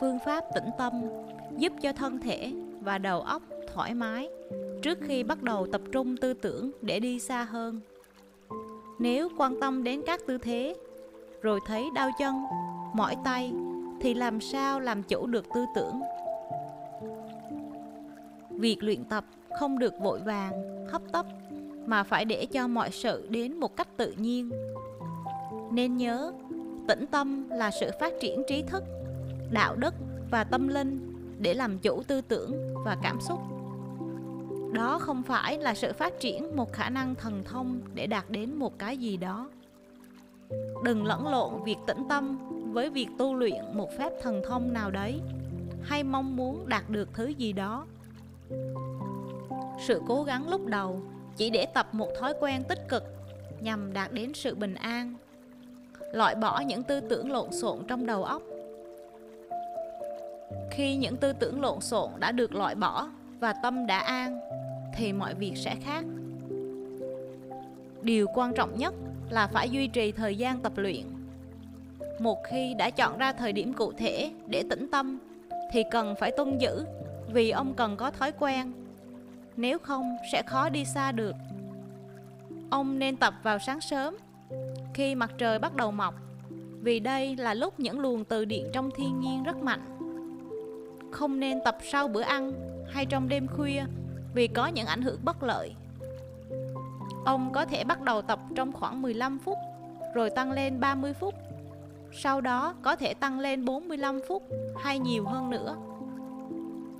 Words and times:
phương 0.00 0.18
pháp 0.24 0.44
tĩnh 0.54 0.70
tâm, 0.78 0.92
giúp 1.56 1.72
cho 1.82 1.92
thân 1.92 2.18
thể 2.18 2.52
và 2.80 2.98
đầu 2.98 3.20
óc 3.20 3.42
thoải 3.74 3.94
mái 3.94 4.28
trước 4.82 4.98
khi 5.02 5.22
bắt 5.22 5.42
đầu 5.42 5.66
tập 5.72 5.80
trung 5.92 6.16
tư 6.16 6.32
tưởng 6.32 6.70
để 6.82 7.00
đi 7.00 7.18
xa 7.18 7.44
hơn. 7.44 7.80
Nếu 8.98 9.28
quan 9.38 9.60
tâm 9.60 9.84
đến 9.84 10.02
các 10.06 10.20
tư 10.26 10.38
thế, 10.38 10.74
rồi 11.42 11.60
thấy 11.66 11.88
đau 11.94 12.10
chân, 12.18 12.34
mỏi 12.94 13.16
tay 13.24 13.52
thì 14.00 14.14
làm 14.14 14.40
sao 14.40 14.80
làm 14.80 15.02
chủ 15.02 15.26
được 15.26 15.44
tư 15.54 15.64
tưởng? 15.74 16.00
Việc 18.50 18.82
luyện 18.82 19.04
tập 19.04 19.24
không 19.58 19.78
được 19.78 19.94
vội 20.00 20.20
vàng, 20.20 20.86
hấp 20.90 21.02
tấp 21.12 21.26
mà 21.86 22.02
phải 22.02 22.24
để 22.24 22.46
cho 22.46 22.68
mọi 22.68 22.90
sự 22.90 23.26
đến 23.30 23.60
một 23.60 23.76
cách 23.76 23.88
tự 23.96 24.14
nhiên. 24.16 24.50
Nên 25.70 25.96
nhớ, 25.96 26.32
tĩnh 26.88 27.06
tâm 27.06 27.48
là 27.50 27.70
sự 27.80 27.90
phát 28.00 28.12
triển 28.20 28.42
trí 28.48 28.62
thức 28.62 28.84
đạo 29.50 29.76
đức 29.76 29.94
và 30.30 30.44
tâm 30.44 30.68
linh 30.68 31.12
để 31.38 31.54
làm 31.54 31.78
chủ 31.78 32.02
tư 32.02 32.20
tưởng 32.20 32.74
và 32.84 32.96
cảm 33.02 33.20
xúc. 33.20 33.38
Đó 34.72 34.98
không 34.98 35.22
phải 35.22 35.58
là 35.58 35.74
sự 35.74 35.92
phát 35.92 36.20
triển 36.20 36.56
một 36.56 36.72
khả 36.72 36.90
năng 36.90 37.14
thần 37.14 37.44
thông 37.44 37.80
để 37.94 38.06
đạt 38.06 38.30
đến 38.30 38.54
một 38.54 38.78
cái 38.78 38.96
gì 38.96 39.16
đó. 39.16 39.48
Đừng 40.84 41.06
lẫn 41.06 41.28
lộn 41.28 41.64
việc 41.64 41.76
tĩnh 41.86 42.04
tâm 42.08 42.38
với 42.72 42.90
việc 42.90 43.08
tu 43.18 43.34
luyện 43.34 43.64
một 43.72 43.88
phép 43.98 44.12
thần 44.22 44.42
thông 44.48 44.72
nào 44.72 44.90
đấy, 44.90 45.20
hay 45.82 46.04
mong 46.04 46.36
muốn 46.36 46.68
đạt 46.68 46.90
được 46.90 47.08
thứ 47.14 47.26
gì 47.26 47.52
đó. 47.52 47.86
Sự 49.86 50.02
cố 50.08 50.22
gắng 50.22 50.48
lúc 50.48 50.66
đầu 50.66 51.00
chỉ 51.36 51.50
để 51.50 51.66
tập 51.66 51.88
một 51.92 52.08
thói 52.18 52.34
quen 52.40 52.64
tích 52.68 52.88
cực 52.88 53.04
nhằm 53.60 53.92
đạt 53.92 54.12
đến 54.12 54.34
sự 54.34 54.54
bình 54.54 54.74
an, 54.74 55.14
loại 56.12 56.34
bỏ 56.34 56.60
những 56.60 56.82
tư 56.82 57.00
tưởng 57.00 57.30
lộn 57.30 57.52
xộn 57.52 57.78
trong 57.88 58.06
đầu 58.06 58.24
óc 58.24 58.42
khi 60.76 60.96
những 60.96 61.16
tư 61.16 61.32
tưởng 61.32 61.60
lộn 61.60 61.80
xộn 61.80 62.10
đã 62.18 62.32
được 62.32 62.54
loại 62.54 62.74
bỏ 62.74 63.08
và 63.40 63.52
tâm 63.52 63.86
đã 63.86 63.98
an, 63.98 64.40
thì 64.96 65.12
mọi 65.12 65.34
việc 65.34 65.52
sẽ 65.56 65.76
khác. 65.84 66.04
Điều 68.02 68.26
quan 68.34 68.54
trọng 68.54 68.78
nhất 68.78 68.94
là 69.30 69.46
phải 69.46 69.70
duy 69.70 69.88
trì 69.88 70.12
thời 70.12 70.36
gian 70.36 70.60
tập 70.60 70.72
luyện. 70.76 71.02
Một 72.18 72.38
khi 72.44 72.74
đã 72.74 72.90
chọn 72.90 73.18
ra 73.18 73.32
thời 73.32 73.52
điểm 73.52 73.72
cụ 73.72 73.92
thể 73.92 74.30
để 74.46 74.62
tĩnh 74.70 74.88
tâm, 74.92 75.18
thì 75.72 75.82
cần 75.90 76.14
phải 76.20 76.30
tuân 76.36 76.58
giữ 76.58 76.84
vì 77.32 77.50
ông 77.50 77.74
cần 77.74 77.96
có 77.96 78.10
thói 78.10 78.32
quen. 78.32 78.72
Nếu 79.56 79.78
không, 79.78 80.16
sẽ 80.32 80.42
khó 80.42 80.68
đi 80.68 80.84
xa 80.84 81.12
được. 81.12 81.34
Ông 82.70 82.98
nên 82.98 83.16
tập 83.16 83.34
vào 83.42 83.58
sáng 83.58 83.80
sớm, 83.80 84.16
khi 84.94 85.14
mặt 85.14 85.30
trời 85.38 85.58
bắt 85.58 85.74
đầu 85.74 85.90
mọc, 85.90 86.14
vì 86.80 87.00
đây 87.00 87.36
là 87.36 87.54
lúc 87.54 87.80
những 87.80 88.00
luồng 88.00 88.24
từ 88.24 88.44
điện 88.44 88.70
trong 88.72 88.90
thiên 88.96 89.20
nhiên 89.20 89.42
rất 89.42 89.56
mạnh 89.56 89.96
không 91.10 91.40
nên 91.40 91.58
tập 91.64 91.78
sau 91.92 92.08
bữa 92.08 92.20
ăn 92.20 92.52
hay 92.90 93.06
trong 93.06 93.28
đêm 93.28 93.46
khuya 93.46 93.84
vì 94.34 94.46
có 94.46 94.66
những 94.66 94.86
ảnh 94.86 95.02
hưởng 95.02 95.20
bất 95.24 95.42
lợi. 95.42 95.74
Ông 97.24 97.52
có 97.52 97.64
thể 97.64 97.84
bắt 97.84 98.00
đầu 98.00 98.22
tập 98.22 98.38
trong 98.54 98.72
khoảng 98.72 99.02
15 99.02 99.38
phút 99.38 99.58
rồi 100.14 100.30
tăng 100.30 100.52
lên 100.52 100.80
30 100.80 101.12
phút. 101.12 101.34
Sau 102.12 102.40
đó 102.40 102.74
có 102.82 102.96
thể 102.96 103.14
tăng 103.14 103.40
lên 103.40 103.64
45 103.64 104.20
phút 104.28 104.42
hay 104.82 104.98
nhiều 104.98 105.24
hơn 105.24 105.50
nữa. 105.50 105.76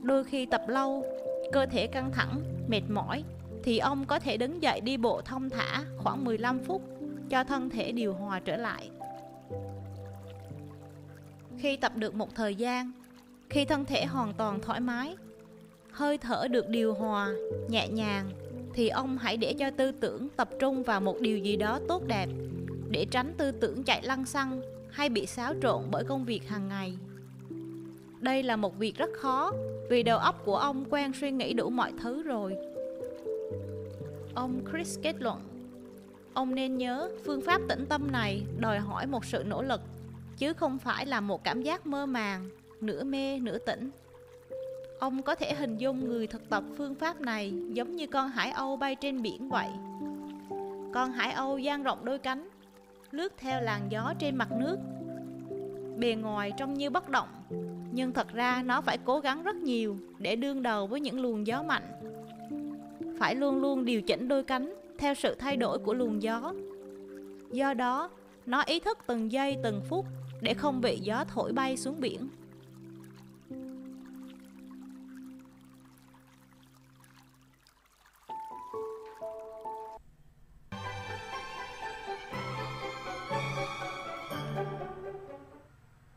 Đôi 0.03 0.25
khi 0.25 0.47
tập 0.47 0.63
lâu 0.69 1.05
cơ 1.53 1.67
thể 1.67 1.87
căng 1.87 2.11
thẳng 2.13 2.43
mệt 2.69 2.83
mỏi 2.89 3.25
thì 3.63 3.79
ông 3.79 4.05
có 4.05 4.19
thể 4.19 4.37
đứng 4.37 4.63
dậy 4.63 4.81
đi 4.81 4.97
bộ 4.97 5.21
thông 5.21 5.51
thả 5.51 5.83
khoảng 5.99 6.25
15 6.25 6.59
phút 6.59 6.83
cho 7.29 7.45
thân 7.45 7.71
thể 7.71 7.93
điều 7.93 8.15
hòa 8.15 8.41
trở 8.41 8.57
lại. 8.57 8.91
Khi 11.59 11.77
tập 11.77 11.93
được 11.97 12.15
một 12.15 12.35
thời 12.35 12.55
gian, 12.55 12.93
khi 13.51 13.65
thân 13.65 13.85
thể 13.85 14.05
hoàn 14.05 14.33
toàn 14.35 14.61
thoải 14.61 14.81
mái, 14.81 15.17
hơi 15.91 16.19
thở 16.19 16.49
được 16.51 16.69
điều 16.69 16.95
hòa, 16.95 17.33
nhẹ 17.69 17.89
nhàng 17.89 18.31
thì 18.75 18.89
ông 18.89 19.19
hãy 19.19 19.37
để 19.37 19.55
cho 19.59 19.71
tư 19.71 19.93
tưởng 19.93 20.29
tập 20.37 20.49
trung 20.61 20.83
vào 20.83 21.01
một 21.01 21.21
điều 21.21 21.39
gì 21.39 21.57
đó 21.57 21.81
tốt 21.89 22.03
đẹp 22.07 22.29
để 22.91 23.07
tránh 23.11 23.35
tư 23.39 23.51
tưởng 23.51 23.83
chạy 23.83 24.03
lăng 24.03 24.27
xăng 24.27 24.61
hay 24.91 25.09
bị 25.09 25.27
xáo 25.27 25.55
trộn 25.63 25.83
bởi 25.91 26.05
công 26.05 26.25
việc 26.25 26.49
hàng 26.49 26.69
ngày. 26.69 26.99
Đây 28.21 28.43
là 28.43 28.57
một 28.57 28.79
việc 28.79 28.97
rất 28.97 29.11
khó 29.17 29.53
vì 29.91 30.03
đầu 30.03 30.19
óc 30.19 30.43
của 30.45 30.57
ông 30.57 30.85
quen 30.91 31.13
suy 31.21 31.31
nghĩ 31.31 31.53
đủ 31.53 31.71
mọi 31.71 31.93
thứ 32.03 32.23
rồi. 32.23 32.57
Ông 34.35 34.61
Chris 34.71 34.99
kết 35.03 35.15
luận, 35.19 35.41
ông 36.35 36.55
nên 36.55 36.79
nhớ 36.79 37.11
phương 37.25 37.41
pháp 37.41 37.61
tĩnh 37.69 37.87
tâm 37.89 38.13
này 38.13 38.43
đòi 38.59 38.79
hỏi 38.79 39.07
một 39.07 39.25
sự 39.25 39.45
nỗ 39.47 39.63
lực, 39.63 39.81
chứ 40.39 40.53
không 40.53 40.79
phải 40.79 41.07
là 41.07 41.21
một 41.21 41.45
cảm 41.45 41.63
giác 41.63 41.87
mơ 41.87 42.07
màng, 42.07 42.51
nửa 42.81 43.05
mê 43.05 43.39
nửa 43.39 43.59
tỉnh. 43.59 43.91
Ông 44.99 45.23
có 45.23 45.35
thể 45.35 45.55
hình 45.55 45.77
dung 45.79 46.09
người 46.09 46.27
thực 46.27 46.49
tập 46.49 46.65
phương 46.77 46.95
pháp 46.95 47.21
này 47.21 47.53
giống 47.73 47.97
như 47.97 48.07
con 48.07 48.29
hải 48.29 48.51
âu 48.51 48.77
bay 48.77 48.95
trên 48.95 49.23
biển 49.23 49.49
vậy. 49.49 49.69
Con 50.95 51.13
hải 51.13 51.33
âu 51.33 51.59
dang 51.59 51.83
rộng 51.83 52.05
đôi 52.05 52.19
cánh, 52.19 52.49
lướt 53.11 53.33
theo 53.37 53.61
làn 53.63 53.81
gió 53.91 54.15
trên 54.19 54.37
mặt 54.37 54.49
nước. 54.53 54.77
Bề 55.97 56.15
ngoài 56.15 56.53
trông 56.59 56.75
như 56.75 56.91
bất 56.91 57.09
động, 57.09 57.29
nhưng 57.93 58.13
thật 58.13 58.29
ra 58.33 58.63
nó 58.63 58.81
phải 58.81 58.99
cố 59.05 59.21
gắng 59.21 59.43
rất 59.43 59.57
nhiều 59.57 59.97
để 60.19 60.37
đương 60.37 60.63
đầu 60.63 60.87
với 60.87 61.01
những 61.01 61.21
luồng 61.21 61.47
gió 61.47 61.63
mạnh 61.63 61.97
phải 63.19 63.35
luôn 63.35 63.61
luôn 63.63 63.85
điều 63.85 64.03
chỉnh 64.03 64.29
đôi 64.29 64.43
cánh 64.43 64.75
theo 64.99 65.15
sự 65.15 65.35
thay 65.35 65.57
đổi 65.57 65.79
của 65.79 65.95
luồng 65.95 66.23
gió 66.23 66.53
do 67.53 67.75
đó 67.75 68.11
nó 68.47 68.63
ý 68.63 68.81
thức 68.81 68.99
từng 69.07 69.33
giây 69.33 69.57
từng 69.63 69.81
phút 69.89 70.07
để 70.41 70.55
không 70.55 70.81
bị 70.81 70.99
gió 71.03 71.25
thổi 71.25 71.53
bay 71.53 71.77
xuống 71.77 72.01
biển 72.01 72.29